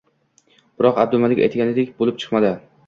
Biroq, 0.81 0.97
Abdumalik 1.05 1.45
aytganidek 1.49 1.97
bo`lib 2.03 2.21
chiqmadi 2.25 2.57